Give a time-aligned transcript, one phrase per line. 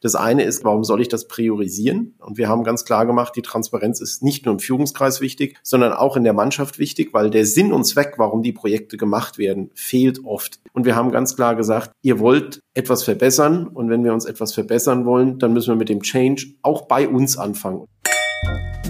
[0.00, 2.14] Das eine ist, warum soll ich das priorisieren?
[2.20, 5.92] Und wir haben ganz klar gemacht, die Transparenz ist nicht nur im Führungskreis wichtig, sondern
[5.92, 9.70] auch in der Mannschaft wichtig, weil der Sinn und Zweck, warum die Projekte gemacht werden,
[9.74, 10.60] fehlt oft.
[10.72, 13.66] Und wir haben ganz klar gesagt, ihr wollt etwas verbessern.
[13.66, 17.08] Und wenn wir uns etwas verbessern wollen, dann müssen wir mit dem Change auch bei
[17.08, 17.86] uns anfangen.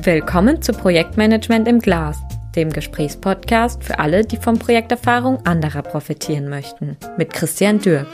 [0.02, 2.18] Willkommen zu Projektmanagement im Glas,
[2.54, 6.96] dem Gesprächspodcast für alle, die von Projekterfahrung anderer profitieren möchten.
[7.16, 8.06] Mit Christian Dürk.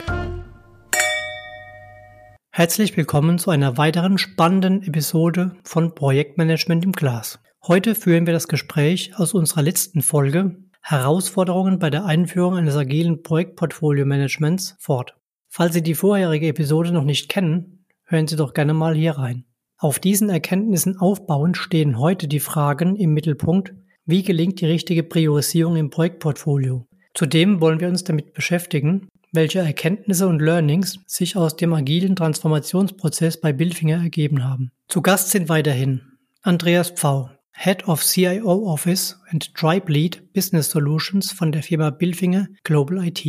[2.57, 7.37] Herzlich willkommen zu einer weiteren spannenden Episode von Projektmanagement im Glas.
[7.67, 13.23] Heute führen wir das Gespräch aus unserer letzten Folge Herausforderungen bei der Einführung eines agilen
[13.23, 15.17] Projektportfolio-Managements fort.
[15.49, 19.43] Falls Sie die vorherige Episode noch nicht kennen, hören Sie doch gerne mal hier rein.
[19.77, 23.73] Auf diesen Erkenntnissen aufbauend stehen heute die Fragen im Mittelpunkt,
[24.05, 26.87] wie gelingt die richtige Priorisierung im Projektportfolio?
[27.15, 33.39] Zudem wollen wir uns damit beschäftigen, welche Erkenntnisse und Learnings sich aus dem agilen Transformationsprozess
[33.39, 34.71] bei Billfinger ergeben haben.
[34.87, 36.01] Zu Gast sind weiterhin
[36.41, 42.47] Andreas Pfau, Head of CIO Office and Tribe Lead Business Solutions von der Firma Billfinger
[42.63, 43.25] Global IT.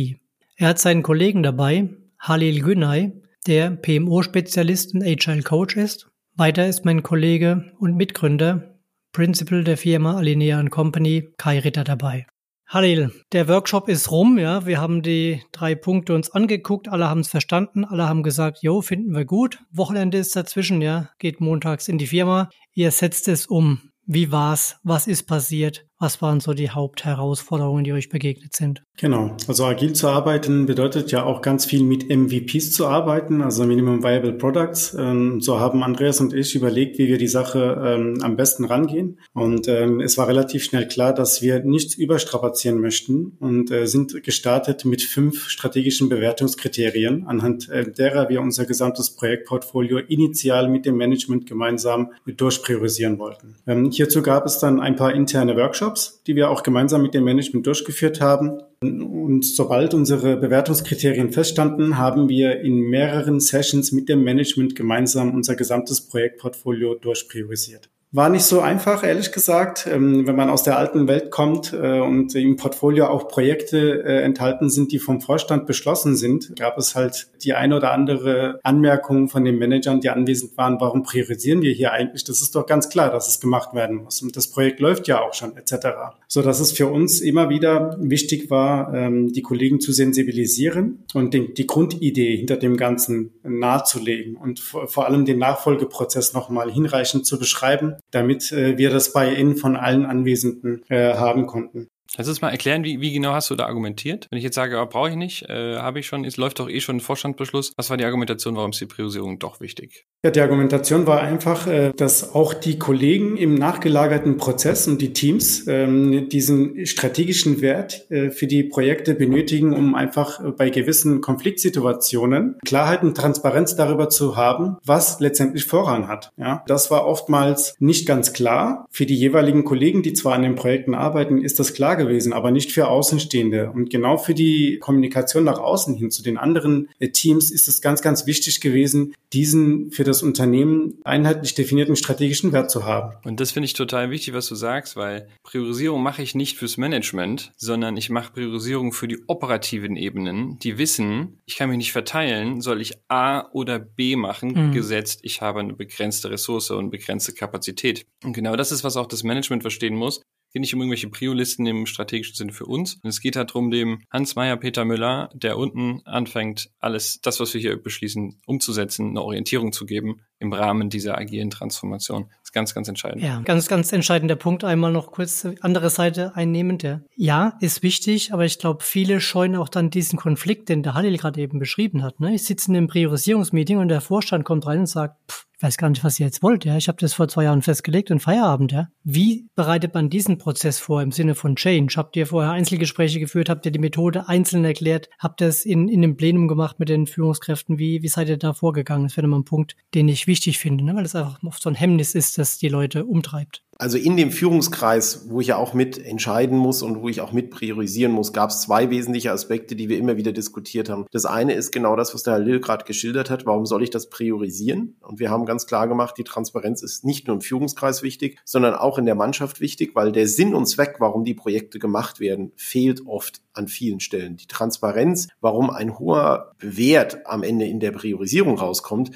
[0.55, 3.13] Er hat seinen Kollegen dabei, Halil Günay,
[3.45, 6.09] der PMO-Spezialist und Agile Coach ist.
[6.35, 8.75] Weiter ist mein Kollege und Mitgründer,
[9.13, 12.27] Principal der Firma Alinea Company, Kai Ritter dabei.
[12.69, 14.65] Halil, der Workshop ist rum, ja.
[14.65, 18.81] Wir haben die drei Punkte uns angeguckt, alle haben es verstanden, alle haben gesagt, jo,
[18.81, 19.59] finden wir gut.
[19.71, 21.09] Wochenende ist dazwischen, ja.
[21.17, 22.49] Geht montags in die Firma.
[22.73, 23.79] Ihr setzt es um.
[24.05, 24.81] Wie war's?
[24.83, 25.85] Was ist passiert?
[25.99, 28.83] Was waren so die Hauptherausforderungen, die euch begegnet sind?
[28.97, 29.35] Genau.
[29.47, 34.03] Also agil zu arbeiten bedeutet ja auch ganz viel mit MVPs zu arbeiten, also Minimum
[34.03, 34.95] Viable Products.
[34.97, 39.19] Ähm, so haben Andreas und ich überlegt, wie wir die Sache ähm, am besten rangehen.
[39.33, 44.23] Und ähm, es war relativ schnell klar, dass wir nichts überstrapazieren möchten und äh, sind
[44.23, 50.97] gestartet mit fünf strategischen Bewertungskriterien, anhand äh, derer wir unser gesamtes Projektportfolio initial mit dem
[50.97, 53.55] Management gemeinsam durchpriorisieren wollten.
[53.91, 57.23] Hierzu gab es dann ein paar interne Workshops Workshops, die wir auch gemeinsam mit dem
[57.23, 58.61] Management durchgeführt haben.
[58.81, 65.55] Und sobald unsere Bewertungskriterien feststanden, haben wir in mehreren Sessions mit dem Management gemeinsam unser
[65.55, 67.89] gesamtes Projektportfolio durchpriorisiert.
[68.13, 69.85] War nicht so einfach, ehrlich gesagt.
[69.85, 74.21] Ähm, wenn man aus der alten Welt kommt äh, und im Portfolio auch Projekte äh,
[74.21, 79.27] enthalten sind, die vom Vorstand beschlossen sind, gab es halt die eine oder andere Anmerkung
[79.27, 82.23] von den Managern, die anwesend waren, warum priorisieren wir hier eigentlich?
[82.23, 84.21] Das ist doch ganz klar, dass es gemacht werden muss.
[84.21, 85.87] Und das Projekt läuft ja auch schon, etc.
[86.29, 91.33] So dass es für uns immer wieder wichtig war, ähm, die Kollegen zu sensibilisieren und
[91.33, 97.96] die Grundidee hinter dem Ganzen nahezulegen und vor allem den Nachfolgeprozess nochmal hinreichend zu beschreiben
[98.11, 101.87] damit äh, wir das Buy-in von allen Anwesenden äh, haben konnten.
[102.15, 104.27] Du uns mal erklären, wie, wie genau hast du da argumentiert?
[104.29, 106.69] Wenn ich jetzt sage, oh, brauche ich nicht, äh, habe ich schon, es läuft doch
[106.69, 107.73] eh schon ein Vorstandsbeschluss.
[107.75, 110.05] Was war die Argumentation, warum ist die Priorisierung doch wichtig?
[110.23, 115.13] Ja, die Argumentation war einfach, äh, dass auch die Kollegen im nachgelagerten Prozess und die
[115.13, 122.57] Teams ähm, diesen strategischen Wert äh, für die Projekte benötigen, um einfach bei gewissen Konfliktsituationen
[122.65, 126.31] Klarheit und Transparenz darüber zu haben, was letztendlich Vorrang hat.
[126.37, 128.85] Ja, das war oftmals nicht ganz klar.
[128.89, 132.51] Für die jeweiligen Kollegen, die zwar an den Projekten arbeiten, ist das klar gewesen, aber
[132.51, 133.71] nicht für Außenstehende.
[133.71, 137.81] Und genau für die Kommunikation nach außen hin zu den anderen äh, Teams ist es
[137.81, 143.15] ganz, ganz wichtig gewesen, diesen für das Unternehmen einheitlich definierten strategischen Wert zu haben.
[143.25, 146.77] Und das finde ich total wichtig, was du sagst, weil Priorisierung mache ich nicht fürs
[146.77, 151.91] Management, sondern ich mache Priorisierung für die operativen Ebenen, die wissen, ich kann mich nicht
[151.91, 154.71] verteilen, soll ich A oder B machen, mhm.
[154.71, 158.05] gesetzt, ich habe eine begrenzte Ressource und begrenzte Kapazität.
[158.23, 160.21] Und genau das ist, was auch das Management verstehen muss
[160.53, 162.95] geht nicht um irgendwelche Prio-Listen im strategischen Sinne für uns.
[162.95, 167.39] Und es geht halt darum, dem Hans Meyer, Peter Müller, der unten anfängt, alles das,
[167.39, 172.27] was wir hier beschließen, umzusetzen, eine Orientierung zu geben im Rahmen dieser agilen Transformation.
[172.29, 173.23] Das ist ganz, ganz entscheidend.
[173.23, 174.63] Ja, ganz, ganz entscheidender Punkt.
[174.63, 176.77] Einmal noch kurz andere Seite einnehmend.
[177.15, 181.17] Ja ist wichtig, aber ich glaube, viele scheuen auch dann diesen Konflikt, den der Halil
[181.17, 182.19] gerade eben beschrieben hat.
[182.19, 182.35] Ne?
[182.35, 185.77] Ich sitze in einem Priorisierungsmeeting und der Vorstand kommt rein und sagt, pff, ich weiß
[185.77, 186.77] gar nicht, was ihr jetzt wollt, ja.
[186.77, 188.89] Ich habe das vor zwei Jahren festgelegt und Feierabend, ja.
[189.03, 191.95] Wie bereitet man diesen Prozess vor im Sinne von Change?
[191.97, 193.49] Habt ihr vorher Einzelgespräche geführt?
[193.49, 195.09] Habt ihr die Methode einzeln erklärt?
[195.17, 197.79] Habt ihr es in, in dem Plenum gemacht mit den Führungskräften?
[197.79, 199.07] Wie, wie seid ihr da vorgegangen?
[199.07, 200.95] Das wäre mal ein Punkt, den ich wichtig finde, ne?
[200.95, 203.63] weil es einfach oft so ein Hemmnis ist, das die Leute umtreibt.
[203.79, 207.31] Also in dem Führungskreis, wo ich ja auch mit entscheiden muss und wo ich auch
[207.31, 211.05] mit priorisieren muss, gab es zwei wesentliche Aspekte, die wir immer wieder diskutiert haben.
[211.11, 213.45] Das eine ist genau das, was der Herr Lill gerade geschildert hat.
[213.45, 214.95] Warum soll ich das priorisieren?
[215.01, 218.73] Und wir haben ganz klar gemacht, die Transparenz ist nicht nur im Führungskreis wichtig, sondern
[218.73, 222.51] auch in der Mannschaft wichtig, weil der Sinn und Zweck, warum die Projekte gemacht werden,
[222.55, 224.37] fehlt oft an vielen Stellen.
[224.37, 229.11] Die Transparenz, warum ein hoher Wert am Ende in der Priorisierung rauskommt,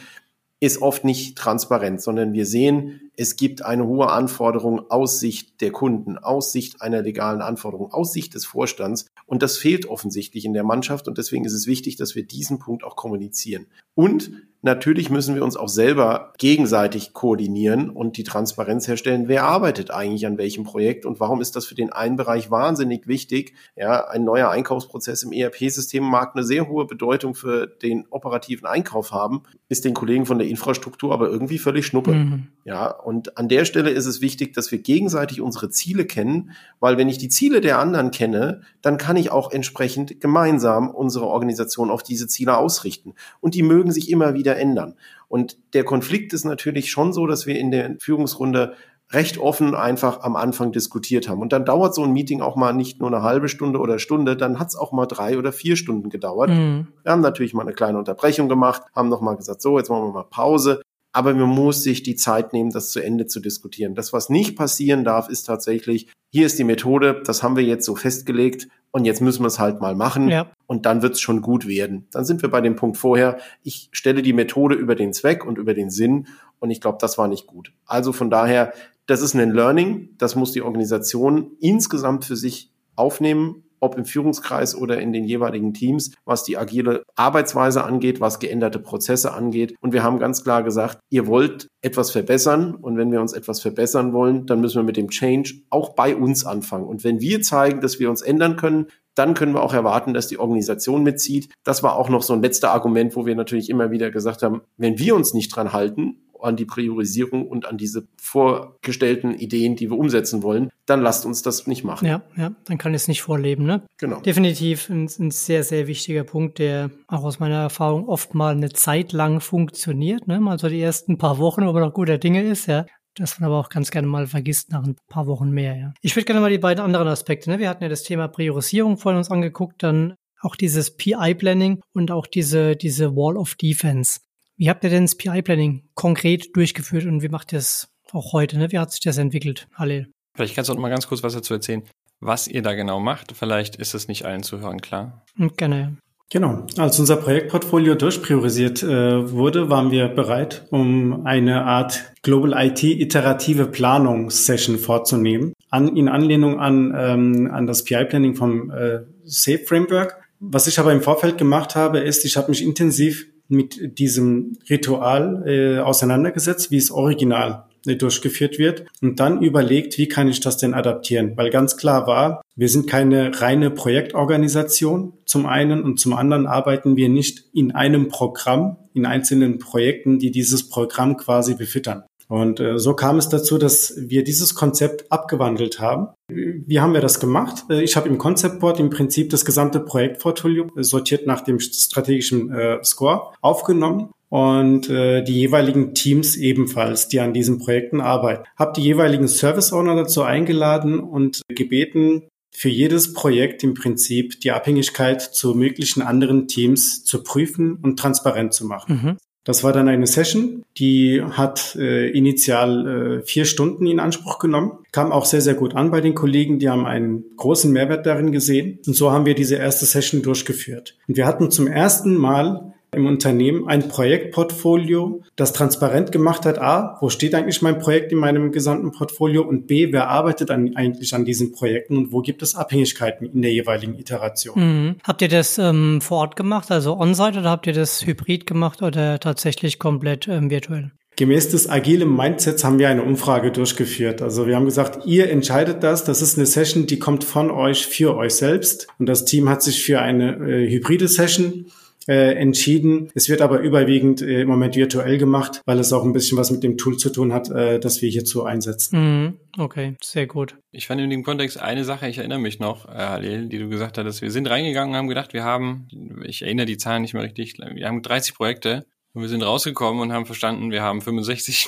[0.61, 5.71] ist oft nicht transparent, sondern wir sehen, es gibt eine hohe Anforderung aus Sicht der
[5.71, 9.05] Kunden, aus Sicht einer legalen Anforderung, aus Sicht des Vorstands.
[9.27, 11.07] Und das fehlt offensichtlich in der Mannschaft.
[11.07, 13.67] Und deswegen ist es wichtig, dass wir diesen Punkt auch kommunizieren.
[13.93, 14.31] Und
[14.63, 19.27] Natürlich müssen wir uns auch selber gegenseitig koordinieren und die Transparenz herstellen.
[19.27, 23.07] Wer arbeitet eigentlich an welchem Projekt und warum ist das für den einen Bereich wahnsinnig
[23.07, 23.55] wichtig?
[23.75, 29.11] Ja, ein neuer Einkaufsprozess im ERP-System mag eine sehr hohe Bedeutung für den operativen Einkauf
[29.11, 32.11] haben, ist den Kollegen von der Infrastruktur aber irgendwie völlig schnuppe.
[32.11, 32.47] Mhm.
[32.63, 36.97] Ja, und an der Stelle ist es wichtig, dass wir gegenseitig unsere Ziele kennen, weil
[36.97, 41.91] wenn ich die Ziele der anderen kenne, dann kann ich auch entsprechend gemeinsam unsere Organisation
[41.91, 43.13] auf diese Ziele ausrichten.
[43.41, 44.95] Und die mögen sich immer wieder ändern.
[45.27, 48.75] Und der Konflikt ist natürlich schon so, dass wir in der Führungsrunde
[49.11, 51.41] recht offen einfach am Anfang diskutiert haben.
[51.41, 54.37] Und dann dauert so ein Meeting auch mal nicht nur eine halbe Stunde oder Stunde,
[54.37, 56.49] dann hat es auch mal drei oder vier Stunden gedauert.
[56.49, 56.87] Mhm.
[57.03, 60.13] Wir haben natürlich mal eine kleine Unterbrechung gemacht, haben nochmal gesagt, so, jetzt machen wir
[60.13, 60.81] mal Pause.
[61.13, 63.95] Aber man muss sich die Zeit nehmen, das zu Ende zu diskutieren.
[63.95, 67.85] Das, was nicht passieren darf, ist tatsächlich, hier ist die Methode, das haben wir jetzt
[67.85, 70.51] so festgelegt und jetzt müssen wir es halt mal machen ja.
[70.67, 72.07] und dann wird es schon gut werden.
[72.11, 75.57] Dann sind wir bei dem Punkt vorher, ich stelle die Methode über den Zweck und
[75.57, 76.27] über den Sinn
[76.59, 77.73] und ich glaube, das war nicht gut.
[77.85, 78.73] Also von daher,
[79.05, 84.75] das ist ein Learning, das muss die Organisation insgesamt für sich aufnehmen ob im Führungskreis
[84.75, 89.75] oder in den jeweiligen Teams, was die agile Arbeitsweise angeht, was geänderte Prozesse angeht.
[89.81, 92.75] Und wir haben ganz klar gesagt, ihr wollt etwas verbessern.
[92.75, 96.15] Und wenn wir uns etwas verbessern wollen, dann müssen wir mit dem Change auch bei
[96.15, 96.85] uns anfangen.
[96.85, 100.27] Und wenn wir zeigen, dass wir uns ändern können, dann können wir auch erwarten, dass
[100.27, 101.49] die Organisation mitzieht.
[101.63, 104.61] Das war auch noch so ein letzter Argument, wo wir natürlich immer wieder gesagt haben,
[104.77, 109.89] wenn wir uns nicht dran halten an die Priorisierung und an diese vorgestellten Ideen, die
[109.89, 112.07] wir umsetzen wollen, dann lasst uns das nicht machen.
[112.07, 113.83] Ja, ja, dann kann es nicht vorleben, ne?
[113.97, 114.21] Genau.
[114.21, 118.69] Definitiv ein, ein sehr, sehr wichtiger Punkt, der auch aus meiner Erfahrung oft mal eine
[118.69, 120.39] Zeit lang funktioniert, ne?
[120.39, 122.85] Mal so die ersten paar Wochen, ob er noch guter Dinge ist, ja.
[123.15, 125.93] Das man aber auch ganz gerne mal vergisst nach ein paar Wochen mehr, ja.
[126.01, 127.59] Ich würde gerne mal die beiden anderen Aspekte, ne?
[127.59, 132.25] Wir hatten ja das Thema Priorisierung vorhin uns angeguckt, dann auch dieses PI-Planning und auch
[132.25, 134.19] diese, diese Wall of Defense.
[134.61, 138.59] Wie habt ihr denn das PI-Planning konkret durchgeführt und wie macht ihr es auch heute?
[138.59, 138.71] Ne?
[138.71, 140.11] Wie hat sich das entwickelt, Halil?
[140.35, 141.81] Vielleicht kannst du noch mal ganz kurz was dazu erzählen,
[142.19, 143.31] was ihr da genau macht.
[143.35, 145.25] Vielleicht ist es nicht allen Zuhörern klar.
[145.35, 145.97] Hm, gerne.
[146.29, 146.67] Genau.
[146.77, 153.65] Als unser Projektportfolio durchpriorisiert äh, wurde, waren wir bereit, um eine Art Global IT iterative
[153.65, 160.21] Planungssession vorzunehmen, an, in Anlehnung an, ähm, an das PI-Planning vom äh, SAFE Framework.
[160.39, 165.43] Was ich aber im Vorfeld gemacht habe, ist, ich habe mich intensiv mit diesem Ritual
[165.45, 170.57] äh, auseinandergesetzt, wie es original äh, durchgeführt wird und dann überlegt, wie kann ich das
[170.57, 171.33] denn adaptieren?
[171.35, 176.95] Weil ganz klar war, wir sind keine reine Projektorganisation zum einen und zum anderen arbeiten
[176.95, 182.03] wir nicht in einem Programm, in einzelnen Projekten, die dieses Programm quasi befüttern.
[182.31, 186.07] Und äh, so kam es dazu, dass wir dieses Konzept abgewandelt haben.
[186.29, 187.65] Wie haben wir das gemacht?
[187.69, 191.59] Äh, ich habe im Concept Board im Prinzip das gesamte Projektportfolio äh, sortiert nach dem
[191.59, 198.45] strategischen äh, Score aufgenommen und äh, die jeweiligen Teams ebenfalls, die an diesen Projekten arbeiten.
[198.55, 204.51] Habe die jeweiligen Service Owner dazu eingeladen und gebeten, für jedes Projekt im Prinzip die
[204.51, 209.01] Abhängigkeit zu möglichen anderen Teams zu prüfen und transparent zu machen.
[209.03, 209.17] Mhm.
[209.43, 214.73] Das war dann eine Session, die hat äh, initial äh, vier Stunden in Anspruch genommen,
[214.91, 218.31] kam auch sehr, sehr gut an bei den Kollegen, die haben einen großen Mehrwert darin
[218.31, 218.79] gesehen.
[218.85, 220.95] Und so haben wir diese erste Session durchgeführt.
[221.07, 226.97] Und wir hatten zum ersten Mal im Unternehmen ein Projektportfolio, das transparent gemacht hat, a,
[226.99, 231.15] wo steht eigentlich mein Projekt in meinem gesamten Portfolio und b, wer arbeitet an, eigentlich
[231.15, 234.59] an diesen Projekten und wo gibt es Abhängigkeiten in der jeweiligen Iteration.
[234.59, 234.95] Mhm.
[235.03, 238.81] Habt ihr das ähm, vor Ort gemacht, also on-site oder habt ihr das hybrid gemacht
[238.81, 240.91] oder tatsächlich komplett ähm, virtuell?
[241.15, 244.21] Gemäß des agilen Mindsets haben wir eine Umfrage durchgeführt.
[244.21, 246.03] Also wir haben gesagt, ihr entscheidet das.
[246.03, 248.87] Das ist eine Session, die kommt von euch für euch selbst.
[248.97, 251.67] Und das Team hat sich für eine äh, hybride Session
[252.07, 253.09] äh, entschieden.
[253.13, 256.51] Es wird aber überwiegend äh, im Moment virtuell gemacht, weil es auch ein bisschen was
[256.51, 258.99] mit dem Tool zu tun hat, äh, das wir hierzu einsetzen.
[258.99, 259.33] Mhm.
[259.57, 260.57] Okay, sehr gut.
[260.71, 263.69] Ich fand in dem Kontext eine Sache, ich erinnere mich noch, äh, Halil, die du
[263.69, 265.87] gesagt hattest, wir sind reingegangen und haben gedacht, wir haben,
[266.25, 270.01] ich erinnere die Zahlen nicht mehr richtig, wir haben 30 Projekte und wir sind rausgekommen
[270.01, 271.67] und haben verstanden, wir haben 65.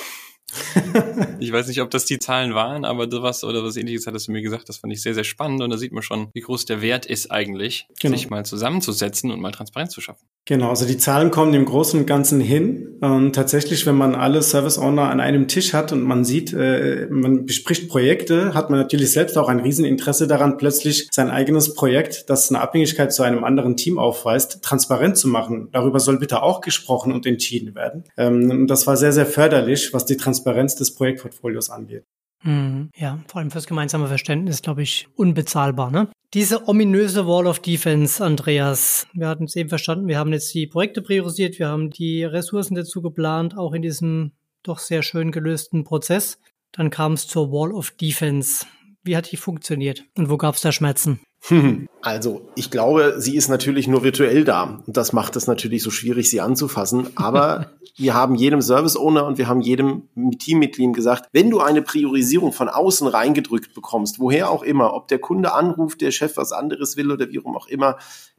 [1.40, 4.32] ich weiß nicht, ob das die Zahlen waren, aber sowas oder was ähnliches hattest du
[4.32, 4.68] mir gesagt.
[4.68, 7.06] Das fand ich sehr, sehr spannend und da sieht man schon, wie groß der Wert
[7.06, 8.16] ist eigentlich, genau.
[8.16, 10.26] sich mal zusammenzusetzen und mal Transparenz zu schaffen.
[10.46, 12.98] Genau, also die Zahlen kommen im Großen und Ganzen hin.
[13.00, 17.06] Und tatsächlich, wenn man alle Service Owner an einem Tisch hat und man sieht, äh,
[17.10, 22.28] man bespricht Projekte, hat man natürlich selbst auch ein Rieseninteresse daran, plötzlich sein eigenes Projekt,
[22.28, 25.68] das eine Abhängigkeit zu einem anderen Team aufweist, transparent zu machen.
[25.72, 28.04] Darüber soll bitte auch gesprochen und entschieden werden.
[28.18, 32.04] Ähm, das war sehr, sehr förderlich, was die Transparenz des Projektportfolios angeht.
[32.42, 32.90] Mhm.
[32.96, 35.90] Ja, vor allem fürs gemeinsame Verständnis, glaube ich, unbezahlbar.
[35.90, 36.08] Ne?
[36.34, 40.66] Diese ominöse Wall of Defense, Andreas, wir hatten es eben verstanden, wir haben jetzt die
[40.66, 44.32] Projekte priorisiert, wir haben die Ressourcen dazu geplant, auch in diesem
[44.62, 46.38] doch sehr schön gelösten Prozess.
[46.72, 48.66] Dann kam es zur Wall of Defense.
[49.02, 51.20] Wie hat die funktioniert und wo gab es da Schmerzen?
[52.00, 54.82] Also, ich glaube, sie ist natürlich nur virtuell da.
[54.86, 57.08] Und das macht es natürlich so schwierig, sie anzufassen.
[57.14, 60.08] Aber wir haben jedem Service Owner und wir haben jedem
[60.38, 65.18] Teammitglied gesagt, wenn du eine Priorisierung von außen reingedrückt bekommst, woher auch immer, ob der
[65.18, 67.96] Kunde anruft, der Chef was anderes will oder wie auch immer,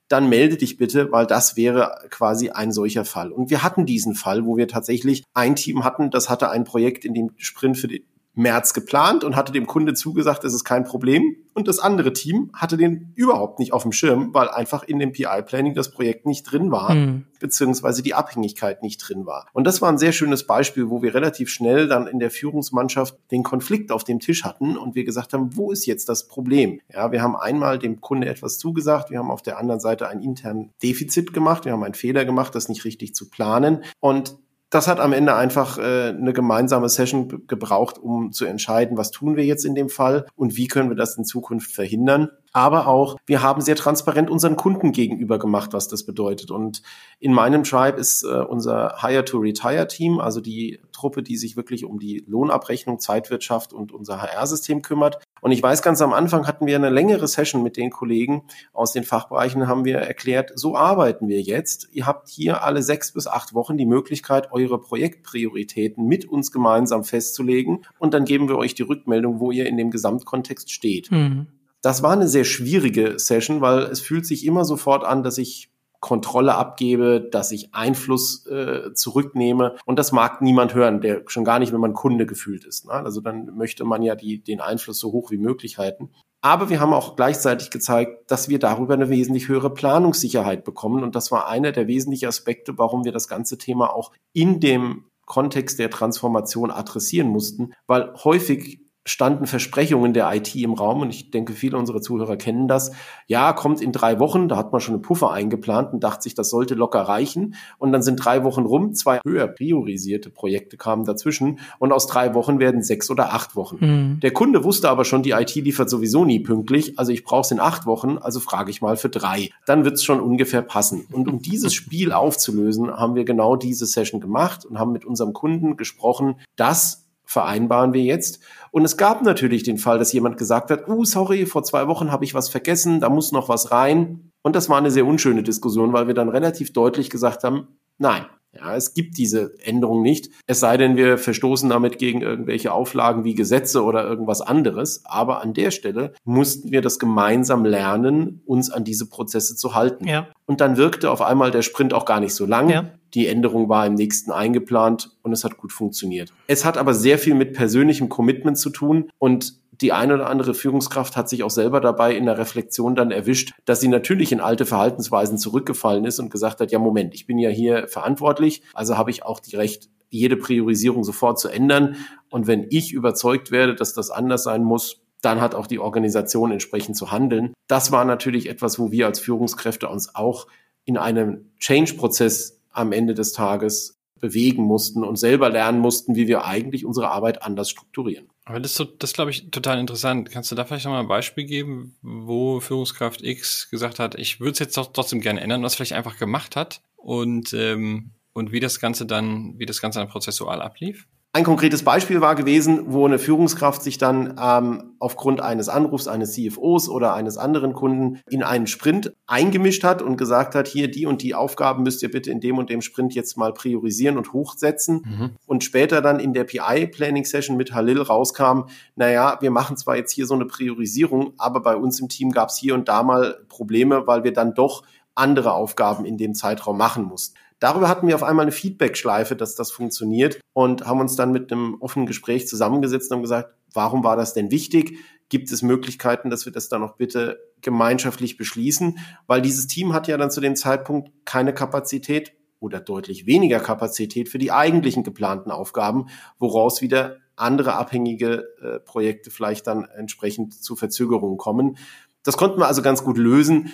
[0.08, 3.32] dann melde dich bitte, weil das wäre quasi ein solcher Fall.
[3.32, 7.06] Und wir hatten diesen Fall, wo wir tatsächlich ein Team hatten, das hatte ein Projekt
[7.06, 10.84] in dem Sprint für die März geplant und hatte dem Kunde zugesagt, es ist kein
[10.84, 11.38] Problem.
[11.54, 15.14] Und das andere Team hatte den überhaupt nicht auf dem Schirm, weil einfach in dem
[15.14, 17.28] PI-Planning das Projekt nicht drin war, mhm.
[17.40, 19.48] beziehungsweise die Abhängigkeit nicht drin war.
[19.54, 23.18] Und das war ein sehr schönes Beispiel, wo wir relativ schnell dann in der Führungsmannschaft
[23.32, 26.82] den Konflikt auf dem Tisch hatten und wir gesagt haben, wo ist jetzt das Problem?
[26.94, 30.22] Ja, wir haben einmal dem Kunde etwas zugesagt, wir haben auf der anderen Seite ein
[30.22, 33.86] internen Defizit gemacht, wir haben einen Fehler gemacht, das nicht richtig zu planen.
[34.02, 34.36] Und
[34.70, 39.36] das hat am Ende einfach äh, eine gemeinsame Session gebraucht, um zu entscheiden, was tun
[39.36, 42.30] wir jetzt in dem Fall und wie können wir das in Zukunft verhindern.
[42.56, 46.52] Aber auch, wir haben sehr transparent unseren Kunden gegenüber gemacht, was das bedeutet.
[46.52, 46.84] Und
[47.20, 52.24] in meinem Tribe ist äh, unser Hire-to-Retire-Team, also die Truppe, die sich wirklich um die
[52.26, 55.22] Lohnabrechnung, Zeitwirtschaft und unser HR-System kümmert.
[55.42, 58.94] Und ich weiß, ganz am Anfang hatten wir eine längere Session mit den Kollegen aus
[58.94, 61.90] den Fachbereichen, haben wir erklärt, so arbeiten wir jetzt.
[61.92, 67.04] Ihr habt hier alle sechs bis acht Wochen die Möglichkeit, eure Projektprioritäten mit uns gemeinsam
[67.04, 67.84] festzulegen.
[68.00, 71.12] Und dann geben wir euch die Rückmeldung, wo ihr in dem Gesamtkontext steht.
[71.12, 71.48] Mhm.
[71.86, 75.70] Das war eine sehr schwierige Session, weil es fühlt sich immer sofort an, dass ich
[76.00, 79.76] Kontrolle abgebe, dass ich Einfluss äh, zurücknehme.
[79.86, 82.88] Und das mag niemand hören, der schon gar nicht, wenn man Kunde gefühlt ist.
[82.88, 82.94] Ne?
[82.94, 86.10] Also dann möchte man ja die, den Einfluss so hoch wie möglich halten.
[86.42, 91.04] Aber wir haben auch gleichzeitig gezeigt, dass wir darüber eine wesentlich höhere Planungssicherheit bekommen.
[91.04, 95.06] Und das war einer der wesentlichen Aspekte, warum wir das ganze Thema auch in dem
[95.28, 101.30] Kontext der Transformation adressieren mussten, weil häufig standen Versprechungen der IT im Raum und ich
[101.30, 102.92] denke, viele unserer Zuhörer kennen das.
[103.28, 106.34] Ja, kommt in drei Wochen, da hat man schon einen Puffer eingeplant und dachte sich,
[106.34, 107.56] das sollte locker reichen.
[107.78, 112.34] Und dann sind drei Wochen rum, zwei höher priorisierte Projekte kamen dazwischen und aus drei
[112.34, 113.78] Wochen werden sechs oder acht Wochen.
[113.80, 114.20] Mhm.
[114.22, 117.52] Der Kunde wusste aber schon, die IT liefert sowieso nie pünktlich, also ich brauche es
[117.52, 119.52] in acht Wochen, also frage ich mal für drei.
[119.68, 121.06] Dann wird es schon ungefähr passen.
[121.12, 125.34] Und um dieses Spiel aufzulösen, haben wir genau diese Session gemacht und haben mit unserem
[125.34, 128.40] Kunden gesprochen, dass vereinbaren wir jetzt.
[128.72, 132.12] Und es gab natürlich den Fall, dass jemand gesagt hat, uh, sorry, vor zwei Wochen
[132.12, 134.32] habe ich was vergessen, da muss noch was rein.
[134.42, 137.68] Und das war eine sehr unschöne Diskussion, weil wir dann relativ deutlich gesagt haben,
[137.98, 138.26] nein,
[138.56, 140.30] ja, es gibt diese Änderung nicht.
[140.48, 145.02] Es sei denn, wir verstoßen damit gegen irgendwelche Auflagen wie Gesetze oder irgendwas anderes.
[145.06, 150.08] Aber an der Stelle mussten wir das gemeinsam lernen, uns an diese Prozesse zu halten.
[150.08, 150.28] Ja.
[150.46, 152.70] Und dann wirkte auf einmal der Sprint auch gar nicht so lang.
[152.70, 152.92] Ja.
[153.14, 156.34] Die Änderung war im nächsten eingeplant und es hat gut funktioniert.
[156.48, 160.54] Es hat aber sehr viel mit persönlichem Commitment zu tun und die eine oder andere
[160.54, 164.40] Führungskraft hat sich auch selber dabei in der Reflexion dann erwischt, dass sie natürlich in
[164.40, 168.98] alte Verhaltensweisen zurückgefallen ist und gesagt hat, ja Moment, ich bin ja hier verantwortlich, also
[168.98, 171.98] habe ich auch die Recht, jede Priorisierung sofort zu ändern.
[172.30, 176.52] Und wenn ich überzeugt werde, dass das anders sein muss, dann hat auch die Organisation
[176.52, 177.54] entsprechend zu handeln.
[177.68, 180.48] Das war natürlich etwas, wo wir als Führungskräfte uns auch
[180.86, 186.46] in einem Change-Prozess am Ende des Tages bewegen mussten und selber lernen mussten, wie wir
[186.46, 188.30] eigentlich unsere Arbeit anders strukturieren.
[188.46, 190.30] Aber das ist, das glaube ich, total interessant.
[190.30, 194.52] Kannst du da vielleicht nochmal ein Beispiel geben, wo Führungskraft X gesagt hat, ich würde
[194.52, 198.60] es jetzt doch trotzdem gerne ändern, was vielleicht einfach gemacht hat und, ähm, und wie
[198.60, 201.08] das Ganze dann, wie das Ganze dann prozessual ablief?
[201.36, 206.32] Ein konkretes Beispiel war gewesen, wo eine Führungskraft sich dann ähm, aufgrund eines Anrufs eines
[206.32, 211.06] CFOs oder eines anderen Kunden in einen Sprint eingemischt hat und gesagt hat, hier die
[211.06, 214.32] und die Aufgaben müsst ihr bitte in dem und dem Sprint jetzt mal priorisieren und
[214.32, 215.02] hochsetzen.
[215.04, 215.32] Mhm.
[215.46, 220.28] Und später dann in der PI-Planning-Session mit Halil rauskam, naja, wir machen zwar jetzt hier
[220.28, 224.08] so eine Priorisierung, aber bei uns im Team gab es hier und da mal Probleme,
[224.08, 224.84] weil wir dann doch
[225.16, 227.36] andere Aufgaben in dem Zeitraum machen mussten.
[227.60, 231.52] Darüber hatten wir auf einmal eine Feedback-Schleife, dass das funktioniert und haben uns dann mit
[231.52, 235.00] einem offenen Gespräch zusammengesetzt und gesagt, warum war das denn wichtig?
[235.30, 239.00] Gibt es Möglichkeiten, dass wir das dann noch bitte gemeinschaftlich beschließen?
[239.26, 244.30] Weil dieses Team hat ja dann zu dem Zeitpunkt keine Kapazität oder deutlich weniger Kapazität
[244.30, 246.08] für die eigentlichen geplanten Aufgaben,
[246.40, 251.78] woraus wieder andere abhängige äh, Projekte vielleicht dann entsprechend zu Verzögerungen kommen.
[252.24, 253.72] Das konnten wir also ganz gut lösen.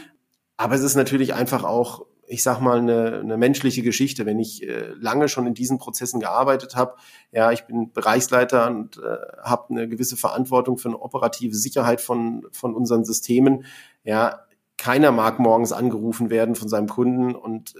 [0.57, 4.25] Aber es ist natürlich einfach auch, ich sag mal, eine, eine menschliche Geschichte.
[4.25, 6.95] Wenn ich äh, lange schon in diesen Prozessen gearbeitet habe,
[7.33, 12.47] ja, ich bin Bereichsleiter und äh, habe eine gewisse Verantwortung für eine operative Sicherheit von,
[12.53, 13.65] von unseren Systemen.
[14.05, 14.45] Ja,
[14.77, 17.79] keiner mag morgens angerufen werden von seinem Kunden und äh,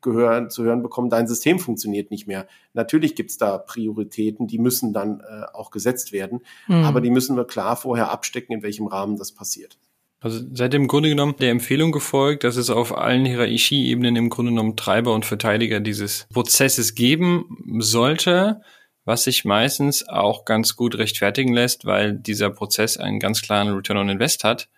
[0.00, 2.46] gehören, zu hören bekommen, dein System funktioniert nicht mehr.
[2.74, 6.84] Natürlich gibt's da Prioritäten, die müssen dann äh, auch gesetzt werden, mhm.
[6.84, 9.76] aber die müssen wir klar vorher abstecken, in welchem Rahmen das passiert.
[10.20, 14.30] Also seid ihr im Grunde genommen der Empfehlung gefolgt, dass es auf allen Hierarchieebenen im
[14.30, 18.62] Grunde genommen Treiber und Verteidiger dieses Prozesses geben sollte,
[19.04, 23.98] was sich meistens auch ganz gut rechtfertigen lässt, weil dieser Prozess einen ganz klaren Return
[23.98, 24.68] on Invest hat.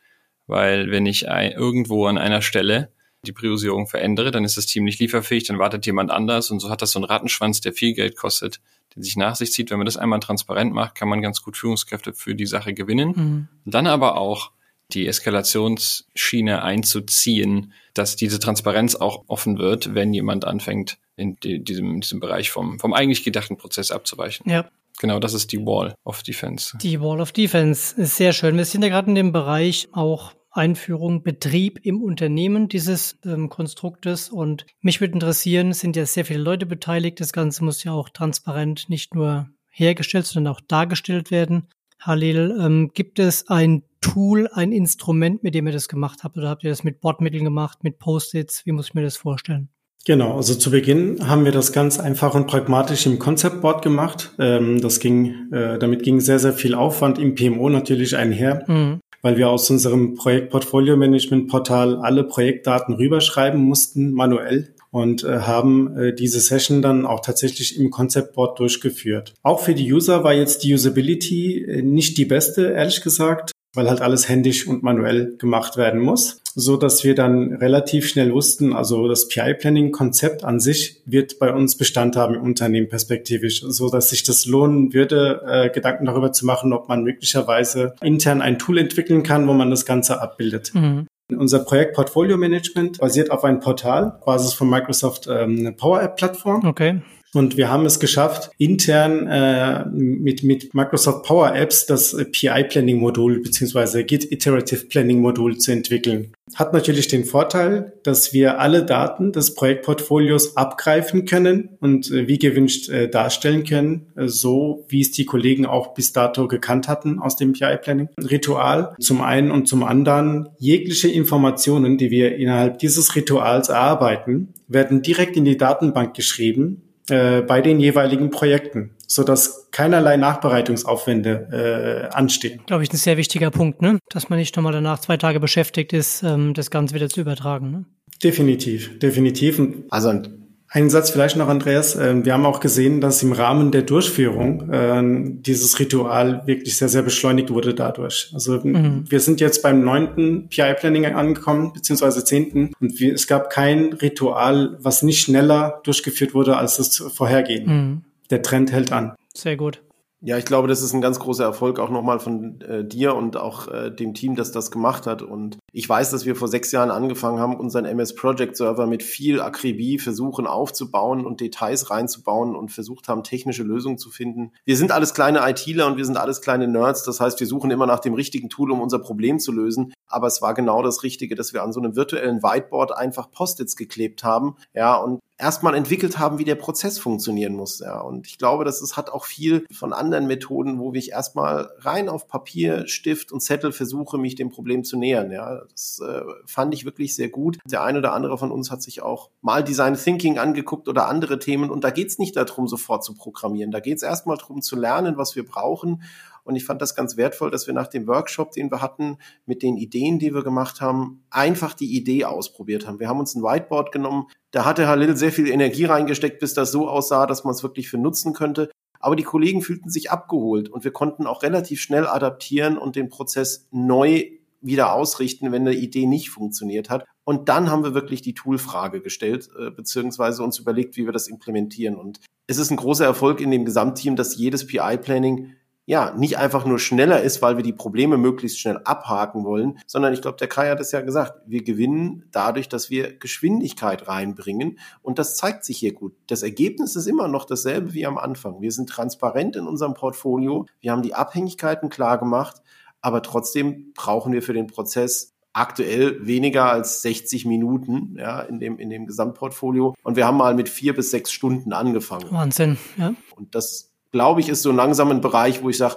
[0.46, 2.92] Weil wenn ich irgendwo an einer Stelle
[3.24, 6.70] die Priorisierung verändere, dann ist das Team nicht lieferfähig, dann wartet jemand anders und so
[6.70, 8.60] hat das so einen Rattenschwanz, der viel Geld kostet,
[8.94, 9.70] den sich nach sich zieht.
[9.70, 13.12] Wenn man das einmal transparent macht, kann man ganz gut Führungskräfte für die Sache gewinnen.
[13.14, 13.48] Mhm.
[13.64, 14.50] Dann aber auch
[14.94, 22.00] die Eskalationsschiene einzuziehen, dass diese Transparenz auch offen wird, wenn jemand anfängt, in diesem, in
[22.00, 24.50] diesem Bereich vom, vom eigentlich gedachten Prozess abzuweichen.
[24.50, 24.68] Ja.
[25.00, 26.76] Genau, das ist die Wall of Defense.
[26.78, 28.56] Die Wall of Defense ist sehr schön.
[28.56, 34.28] Wir sind ja gerade in dem Bereich auch Einführung, Betrieb im Unternehmen dieses ähm, Konstruktes.
[34.28, 37.20] Und mich würde interessieren, sind ja sehr viele Leute beteiligt.
[37.20, 41.68] Das Ganze muss ja auch transparent nicht nur hergestellt, sondern auch dargestellt werden.
[42.00, 46.36] Halil, ähm, gibt es ein Tool, ein Instrument, mit dem ihr das gemacht habt?
[46.36, 48.64] Oder habt ihr das mit Bordmitteln gemacht, mit Post-its?
[48.66, 49.68] Wie muss ich mir das vorstellen?
[50.06, 54.32] Genau, also zu Beginn haben wir das ganz einfach und pragmatisch im Concept-Board gemacht.
[54.38, 59.00] Ähm, das ging, äh, damit ging sehr, sehr viel Aufwand im PMO natürlich einher, mhm.
[59.20, 65.40] weil wir aus unserem Projekt Portfolio Management Portal alle Projektdaten rüberschreiben mussten, manuell und äh,
[65.40, 69.34] haben äh, diese Session dann auch tatsächlich im Concept Board durchgeführt.
[69.42, 73.88] Auch für die User war jetzt die Usability äh, nicht die beste, ehrlich gesagt weil
[73.88, 78.72] halt alles händisch und manuell gemacht werden muss, so dass wir dann relativ schnell wussten,
[78.72, 84.10] also das PI-Planning-Konzept an sich wird bei uns Bestand haben im Unternehmen perspektivisch, so dass
[84.10, 88.78] sich das lohnen würde, äh, Gedanken darüber zu machen, ob man möglicherweise intern ein Tool
[88.78, 90.72] entwickeln kann, wo man das Ganze abbildet.
[90.74, 91.06] Mhm.
[91.36, 96.66] Unser Projekt Portfolio Management basiert auf einem Portal, Basis von Microsoft ähm, Power App Plattform.
[96.66, 97.02] Okay.
[97.32, 102.98] Und wir haben es geschafft, intern äh, mit, mit Microsoft Power Apps das PI Planning
[102.98, 106.32] Modul beziehungsweise Git Iterative Planning Modul zu entwickeln.
[106.56, 112.38] Hat natürlich den Vorteil, dass wir alle Daten des Projektportfolios abgreifen können und äh, wie
[112.38, 117.20] gewünscht äh, darstellen können, äh, so wie es die Kollegen auch bis dato gekannt hatten
[117.20, 118.96] aus dem PI Planning Ritual.
[118.98, 125.36] Zum einen und zum anderen jegliche Informationen, die wir innerhalb dieses Rituals erarbeiten, werden direkt
[125.36, 132.62] in die Datenbank geschrieben äh, bei den jeweiligen Projekten, so dass keinerlei Nachbereitungsaufwände äh, anstehen.
[132.66, 133.98] Glaube ich, ein sehr wichtiger Punkt, ne?
[134.10, 137.70] dass man nicht nochmal danach zwei Tage beschäftigt ist, ähm, das Ganze wieder zu übertragen.
[137.70, 137.84] Ne?
[138.22, 139.60] Definitiv, definitiv.
[139.90, 140.22] Also
[140.72, 141.96] ein Satz vielleicht noch, Andreas.
[141.96, 145.02] Ähm, wir haben auch gesehen, dass im Rahmen der Durchführung äh,
[145.40, 148.30] dieses Ritual wirklich sehr, sehr beschleunigt wurde dadurch.
[148.32, 149.04] Also mhm.
[149.08, 152.70] wir sind jetzt beim neunten PI-Planning angekommen, beziehungsweise zehnten.
[152.80, 157.70] Und es gab kein Ritual, was nicht schneller durchgeführt wurde als das vorhergehende.
[157.70, 158.02] Mhm.
[158.30, 159.14] Der Trend hält an.
[159.34, 159.82] Sehr gut.
[160.22, 163.38] Ja, ich glaube, das ist ein ganz großer Erfolg auch nochmal von äh, dir und
[163.38, 165.22] auch äh, dem Team, das das gemacht hat.
[165.22, 169.02] Und ich weiß, dass wir vor sechs Jahren angefangen haben, unseren MS Project Server mit
[169.02, 174.52] viel Akribie versuchen aufzubauen und Details reinzubauen und versucht haben, technische Lösungen zu finden.
[174.66, 177.02] Wir sind alles kleine ITler und wir sind alles kleine Nerds.
[177.04, 179.94] Das heißt, wir suchen immer nach dem richtigen Tool, um unser Problem zu lösen.
[180.06, 183.74] Aber es war genau das Richtige, dass wir an so einem virtuellen Whiteboard einfach Post-its
[183.74, 184.56] geklebt haben.
[184.74, 187.80] Ja, und erstmal entwickelt haben, wie der Prozess funktionieren muss.
[187.80, 188.00] Ja.
[188.00, 192.08] Und ich glaube, das ist, hat auch viel von anderen Methoden, wo ich erstmal rein
[192.08, 195.30] auf Papier, Stift und Zettel versuche, mich dem Problem zu nähern.
[195.30, 195.62] Ja.
[195.70, 197.58] Das äh, fand ich wirklich sehr gut.
[197.64, 201.38] Der eine oder andere von uns hat sich auch mal Design Thinking angeguckt oder andere
[201.38, 201.70] Themen.
[201.70, 203.70] Und da geht es nicht darum, sofort zu programmieren.
[203.70, 206.02] Da geht es erstmal darum zu lernen, was wir brauchen
[206.44, 209.62] und ich fand das ganz wertvoll, dass wir nach dem Workshop, den wir hatten, mit
[209.62, 212.98] den Ideen, die wir gemacht haben, einfach die Idee ausprobiert haben.
[212.98, 214.26] Wir haben uns ein Whiteboard genommen.
[214.50, 217.88] Da hatte Halil sehr viel Energie reingesteckt, bis das so aussah, dass man es wirklich
[217.88, 218.70] für nutzen könnte.
[219.00, 223.08] Aber die Kollegen fühlten sich abgeholt und wir konnten auch relativ schnell adaptieren und den
[223.08, 224.26] Prozess neu
[224.60, 227.06] wieder ausrichten, wenn eine Idee nicht funktioniert hat.
[227.24, 231.28] Und dann haben wir wirklich die Toolfrage gestellt, äh, beziehungsweise uns überlegt, wie wir das
[231.28, 231.96] implementieren.
[231.96, 235.54] Und es ist ein großer Erfolg in dem Gesamtteam, dass jedes PI-Planning
[235.90, 240.12] ja, nicht einfach nur schneller ist, weil wir die Probleme möglichst schnell abhaken wollen, sondern
[240.12, 244.78] ich glaube, der Kai hat es ja gesagt, wir gewinnen dadurch, dass wir Geschwindigkeit reinbringen
[245.02, 246.14] und das zeigt sich hier gut.
[246.28, 248.60] Das Ergebnis ist immer noch dasselbe wie am Anfang.
[248.60, 252.62] Wir sind transparent in unserem Portfolio, wir haben die Abhängigkeiten klar gemacht,
[253.00, 258.78] aber trotzdem brauchen wir für den Prozess aktuell weniger als 60 Minuten ja, in, dem,
[258.78, 259.96] in dem Gesamtportfolio.
[260.04, 262.30] Und wir haben mal mit vier bis sechs Stunden angefangen.
[262.30, 263.12] Wahnsinn, ja.
[263.34, 265.96] Und das glaube ich, ist so langsam ein Bereich, wo ich sage,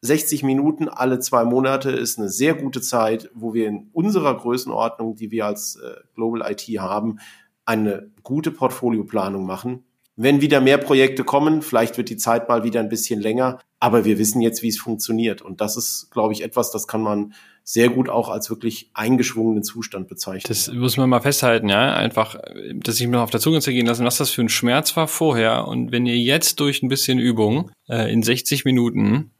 [0.00, 5.16] 60 Minuten alle zwei Monate ist eine sehr gute Zeit, wo wir in unserer Größenordnung,
[5.16, 7.18] die wir als äh, Global IT haben,
[7.64, 9.84] eine gute Portfolioplanung machen.
[10.14, 14.04] Wenn wieder mehr Projekte kommen, vielleicht wird die Zeit mal wieder ein bisschen länger, aber
[14.04, 15.42] wir wissen jetzt, wie es funktioniert.
[15.42, 17.34] Und das ist, glaube ich, etwas, das kann man
[17.70, 20.48] sehr gut auch als wirklich eingeschwungenen Zustand bezeichnen.
[20.48, 21.92] Das muss man mal festhalten, ja.
[21.92, 22.40] Einfach,
[22.72, 25.68] dass ich mir auf der Zunge zergehen lassen, was das für ein Schmerz war vorher.
[25.68, 29.32] Und wenn ihr jetzt durch ein bisschen Übung äh, in 60 Minuten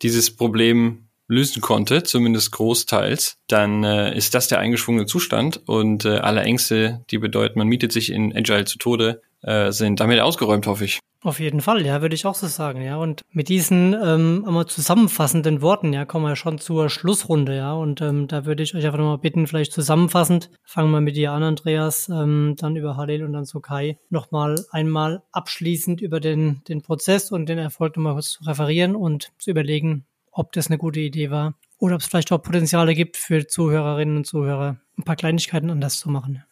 [0.00, 6.16] dieses Problem lösen konnte, zumindest großteils, dann äh, ist das der eingeschwungene Zustand und äh,
[6.16, 10.66] alle Ängste, die bedeuten, man mietet sich in Agile zu Tode, äh, sind damit ausgeräumt,
[10.66, 11.00] hoffe ich.
[11.22, 12.96] Auf jeden Fall, ja, würde ich auch so sagen, ja.
[12.96, 17.72] Und mit diesen ähm, einmal zusammenfassenden Worten, ja, kommen wir schon zur Schlussrunde, ja.
[17.72, 21.32] Und ähm, da würde ich euch einfach nochmal bitten, vielleicht zusammenfassend, fangen wir mit dir
[21.32, 26.62] an, Andreas, ähm, dann über Halil und dann zu Kai, nochmal einmal abschließend über den,
[26.68, 30.76] den Prozess und den Erfolg nochmal kurz zu referieren und zu überlegen, ob das eine
[30.76, 35.04] gute Idee war oder ob es vielleicht auch Potenziale gibt für Zuhörerinnen und Zuhörer, ein
[35.04, 36.44] paar Kleinigkeiten anders zu machen.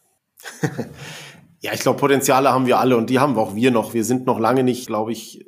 [1.62, 3.94] Ja, ich glaube, Potenziale haben wir alle und die haben auch wir noch.
[3.94, 5.46] Wir sind noch lange nicht, glaube ich,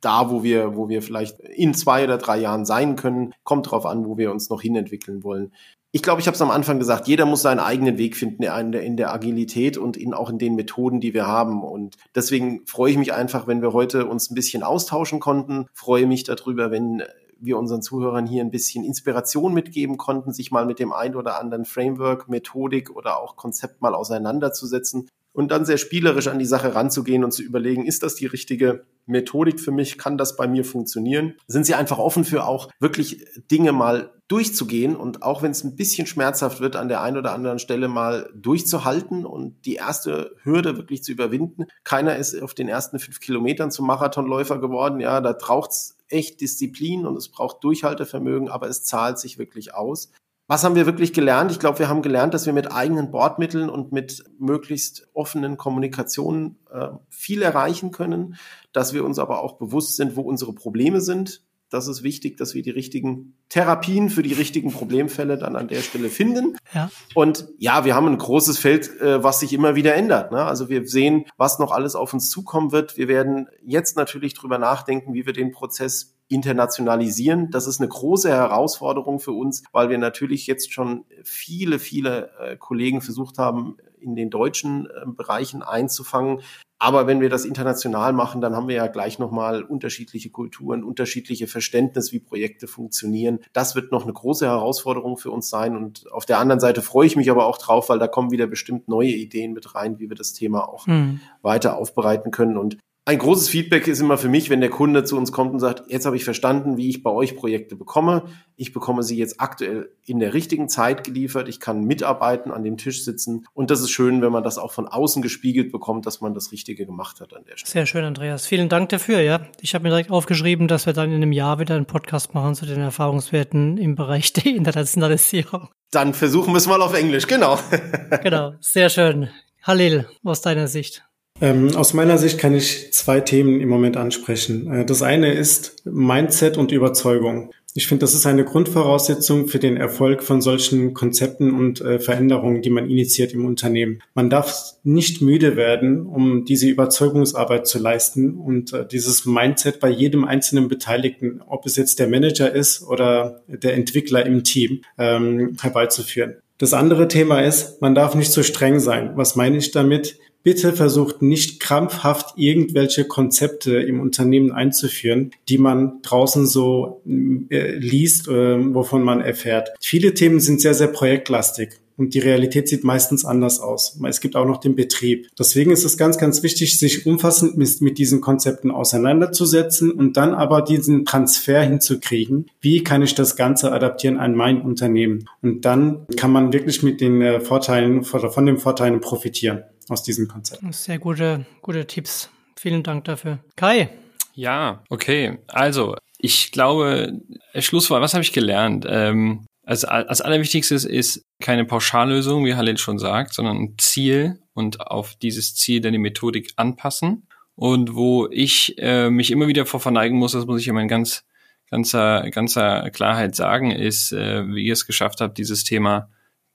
[0.00, 3.34] da, wo wir, wo wir vielleicht in zwei oder drei Jahren sein können.
[3.42, 5.52] Kommt drauf an, wo wir uns noch hinentwickeln wollen.
[5.90, 8.96] Ich glaube, ich habe es am Anfang gesagt, jeder muss seinen eigenen Weg finden in
[8.96, 11.64] der, Agilität und in, auch in den Methoden, die wir haben.
[11.64, 15.66] Und deswegen freue ich mich einfach, wenn wir heute uns ein bisschen austauschen konnten.
[15.72, 17.02] Freue mich darüber, wenn
[17.38, 21.40] wir unseren Zuhörern hier ein bisschen Inspiration mitgeben konnten, sich mal mit dem ein oder
[21.40, 26.74] anderen Framework, Methodik oder auch Konzept mal auseinanderzusetzen und dann sehr spielerisch an die Sache
[26.74, 29.98] ranzugehen und zu überlegen, ist das die richtige Methodik für mich?
[29.98, 31.34] Kann das bei mir funktionieren?
[31.46, 35.76] Sind Sie einfach offen für auch wirklich Dinge mal durchzugehen und auch wenn es ein
[35.76, 40.78] bisschen schmerzhaft wird, an der einen oder anderen Stelle mal durchzuhalten und die erste Hürde
[40.78, 41.66] wirklich zu überwinden.
[41.84, 45.00] Keiner ist auf den ersten fünf Kilometern zum Marathonläufer geworden.
[45.00, 50.10] Ja, da braucht's echt Disziplin und es braucht Durchhaltevermögen, aber es zahlt sich wirklich aus.
[50.48, 51.50] Was haben wir wirklich gelernt?
[51.50, 56.58] Ich glaube, wir haben gelernt, dass wir mit eigenen Bordmitteln und mit möglichst offenen Kommunikationen
[56.70, 58.36] äh, viel erreichen können,
[58.72, 61.42] dass wir uns aber auch bewusst sind, wo unsere Probleme sind.
[61.68, 65.80] Das ist wichtig, dass wir die richtigen Therapien für die richtigen Problemfälle dann an der
[65.80, 66.56] Stelle finden.
[66.72, 66.90] Ja.
[67.14, 70.30] Und ja, wir haben ein großes Feld, äh, was sich immer wieder ändert.
[70.30, 70.44] Ne?
[70.44, 72.96] Also wir sehen, was noch alles auf uns zukommen wird.
[72.96, 77.50] Wir werden jetzt natürlich drüber nachdenken, wie wir den Prozess internationalisieren.
[77.50, 82.56] Das ist eine große Herausforderung für uns, weil wir natürlich jetzt schon viele, viele äh,
[82.56, 86.40] Kollegen versucht haben, in den deutschen äh, Bereichen einzufangen.
[86.78, 91.46] Aber wenn wir das international machen, dann haben wir ja gleich nochmal unterschiedliche Kulturen, unterschiedliche
[91.46, 93.38] Verständnis, wie Projekte funktionieren.
[93.54, 95.74] Das wird noch eine große Herausforderung für uns sein.
[95.74, 98.46] Und auf der anderen Seite freue ich mich aber auch drauf, weil da kommen wieder
[98.46, 101.20] bestimmt neue Ideen mit rein, wie wir das Thema auch mhm.
[101.40, 102.58] weiter aufbereiten können.
[102.58, 102.76] Und
[103.08, 105.84] ein großes Feedback ist immer für mich, wenn der Kunde zu uns kommt und sagt,
[105.86, 108.24] jetzt habe ich verstanden, wie ich bei euch Projekte bekomme.
[108.56, 111.48] Ich bekomme sie jetzt aktuell in der richtigen Zeit geliefert.
[111.48, 113.46] Ich kann mitarbeiten, an dem Tisch sitzen.
[113.54, 116.50] Und das ist schön, wenn man das auch von außen gespiegelt bekommt, dass man das
[116.50, 117.70] Richtige gemacht hat an der Stelle.
[117.70, 118.44] Sehr schön, Andreas.
[118.44, 119.20] Vielen Dank dafür.
[119.20, 122.34] Ja, ich habe mir direkt aufgeschrieben, dass wir dann in einem Jahr wieder einen Podcast
[122.34, 125.68] machen zu den Erfahrungswerten im Bereich der Internationalisierung.
[125.92, 127.28] Dann versuchen wir es mal auf Englisch.
[127.28, 127.56] Genau.
[128.24, 128.54] genau.
[128.58, 129.30] Sehr schön.
[129.62, 131.05] Halil, aus deiner Sicht.
[131.40, 134.72] Ähm, aus meiner Sicht kann ich zwei Themen im Moment ansprechen.
[134.72, 137.50] Äh, das eine ist Mindset und Überzeugung.
[137.74, 142.62] Ich finde, das ist eine Grundvoraussetzung für den Erfolg von solchen Konzepten und äh, Veränderungen,
[142.62, 144.00] die man initiiert im Unternehmen.
[144.14, 149.90] Man darf nicht müde werden, um diese Überzeugungsarbeit zu leisten und äh, dieses Mindset bei
[149.90, 155.58] jedem einzelnen Beteiligten, ob es jetzt der Manager ist oder der Entwickler im Team, ähm,
[155.60, 156.36] herbeizuführen.
[156.58, 159.12] Das andere Thema ist, man darf nicht so streng sein.
[159.16, 160.18] Was meine ich damit?
[160.46, 167.02] Bitte versucht nicht krampfhaft irgendwelche Konzepte im Unternehmen einzuführen, die man draußen so
[167.50, 169.70] äh, liest, äh, wovon man erfährt.
[169.80, 171.80] Viele Themen sind sehr, sehr projektlastig.
[171.96, 173.98] Und die Realität sieht meistens anders aus.
[174.06, 175.28] Es gibt auch noch den Betrieb.
[175.38, 180.34] Deswegen ist es ganz, ganz wichtig, sich umfassend mit, mit diesen Konzepten auseinanderzusetzen und dann
[180.34, 182.50] aber diesen Transfer hinzukriegen.
[182.60, 185.28] Wie kann ich das Ganze adaptieren an mein Unternehmen?
[185.42, 190.28] Und dann kann man wirklich mit den äh, Vorteilen, von den Vorteilen profitieren aus diesem
[190.28, 190.62] Konzept.
[190.74, 192.30] Sehr gute, gute Tipps.
[192.56, 193.38] Vielen Dank dafür.
[193.54, 193.90] Kai.
[194.34, 195.38] Ja, okay.
[195.46, 197.20] Also, ich glaube,
[197.58, 198.86] Schlusswort, was habe ich gelernt?
[198.88, 204.80] Ähm, als, als allerwichtigstes ist keine Pauschallösung, wie Halil schon sagt, sondern ein Ziel und
[204.80, 207.26] auf dieses Ziel dann die Methodik anpassen.
[207.56, 210.88] Und wo ich äh, mich immer wieder vor verneigen muss, das muss ich immer in
[210.88, 211.24] ganz,
[211.68, 216.10] ganzer, ganzer Klarheit sagen, ist, äh, wie ihr es geschafft habt, dieses Thema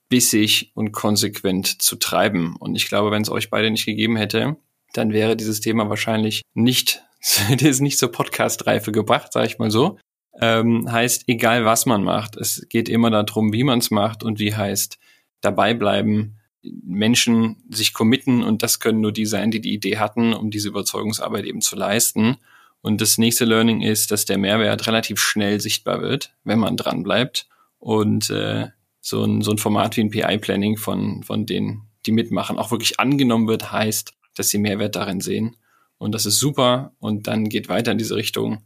[0.08, 2.56] bissig und konsequent zu treiben.
[2.56, 4.56] Und ich glaube, wenn es euch beide nicht gegeben hätte,
[4.94, 9.70] dann wäre dieses Thema wahrscheinlich nicht, hätte es nicht zur Podcast-Reife gebracht, sage ich mal
[9.70, 9.98] so.
[10.40, 14.38] Ähm, heißt, egal was man macht, es geht immer darum, wie man es macht und
[14.38, 14.98] wie heißt,
[15.40, 20.32] dabei bleiben, Menschen sich committen und das können nur die sein, die die Idee hatten,
[20.32, 22.36] um diese Überzeugungsarbeit eben zu leisten.
[22.80, 27.02] Und das nächste Learning ist, dass der Mehrwert relativ schnell sichtbar wird, wenn man dran
[27.02, 27.48] bleibt.
[27.78, 28.68] Und äh,
[29.00, 32.98] so, ein, so ein Format wie ein PI-Planning von, von denen, die mitmachen, auch wirklich
[33.00, 35.56] angenommen wird, heißt, dass sie Mehrwert darin sehen.
[35.98, 36.92] Und das ist super.
[36.98, 38.62] Und dann geht weiter in diese Richtung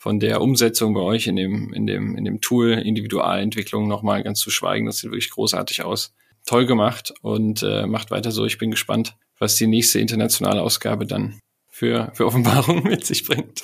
[0.00, 4.40] von der Umsetzung bei euch in dem, in dem, in dem Tool Individualentwicklung nochmal ganz
[4.40, 4.86] zu schweigen.
[4.86, 6.14] Das sieht wirklich großartig aus.
[6.46, 8.46] Toll gemacht und äh, macht weiter so.
[8.46, 13.62] Ich bin gespannt, was die nächste internationale Ausgabe dann für, für Offenbarungen mit sich bringt.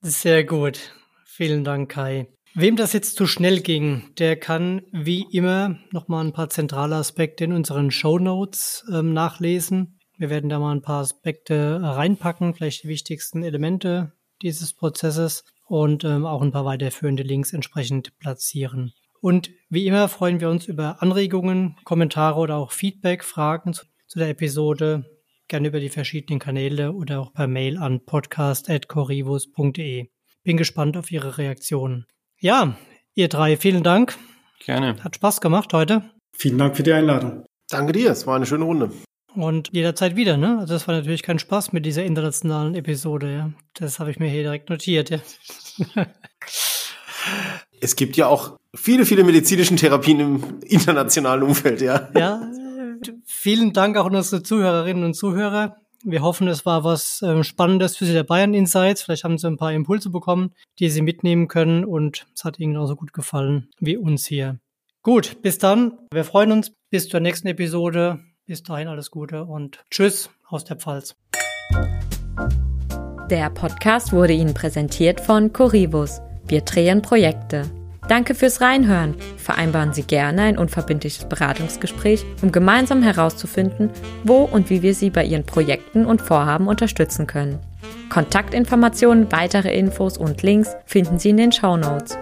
[0.00, 0.94] Sehr gut.
[1.26, 2.28] Vielen Dank, Kai.
[2.54, 7.44] Wem das jetzt zu schnell ging, der kann wie immer nochmal ein paar zentrale Aspekte
[7.44, 9.98] in unseren Show Notes ähm, nachlesen.
[10.16, 16.04] Wir werden da mal ein paar Aspekte reinpacken, vielleicht die wichtigsten Elemente dieses Prozesses und
[16.04, 18.92] ähm, auch ein paar weiterführende Links entsprechend platzieren.
[19.20, 24.18] Und wie immer freuen wir uns über Anregungen, Kommentare oder auch Feedback, Fragen zu, zu
[24.18, 25.04] der Episode,
[25.48, 30.08] gerne über die verschiedenen Kanäle oder auch per Mail an podcast.corivus.de.
[30.42, 32.06] Bin gespannt auf Ihre Reaktionen.
[32.38, 32.78] Ja,
[33.14, 34.16] ihr drei, vielen Dank.
[34.64, 34.96] Gerne.
[35.04, 36.02] Hat Spaß gemacht heute.
[36.32, 37.44] Vielen Dank für die Einladung.
[37.68, 38.90] Danke dir, es war eine schöne Runde.
[39.34, 40.58] Und jederzeit wieder, ne?
[40.58, 43.52] Also das war natürlich kein Spaß mit dieser internationalen Episode, ja.
[43.74, 45.18] Das habe ich mir hier direkt notiert, ja.
[47.80, 52.08] es gibt ja auch viele, viele medizinische Therapien im internationalen Umfeld, ja.
[52.16, 52.42] Ja,
[53.24, 55.76] vielen Dank auch an unsere Zuhörerinnen und Zuhörer.
[56.02, 59.02] Wir hoffen, es war was äh, Spannendes für Sie der Bayern Insights.
[59.02, 62.72] Vielleicht haben Sie ein paar Impulse bekommen, die Sie mitnehmen können und es hat Ihnen
[62.72, 64.58] genauso gut gefallen wie uns hier.
[65.02, 65.98] Gut, bis dann.
[66.12, 66.72] Wir freuen uns.
[66.90, 68.20] Bis zur nächsten Episode.
[68.50, 71.14] Bis dahin alles Gute und Tschüss aus der Pfalz.
[73.30, 76.20] Der Podcast wurde Ihnen präsentiert von Corivus.
[76.48, 77.70] Wir drehen Projekte.
[78.08, 79.14] Danke fürs Reinhören.
[79.36, 83.88] Vereinbaren Sie gerne ein unverbindliches Beratungsgespräch, um gemeinsam herauszufinden,
[84.24, 87.60] wo und wie wir Sie bei Ihren Projekten und Vorhaben unterstützen können.
[88.08, 92.18] Kontaktinformationen, weitere Infos und Links finden Sie in den Show Notes.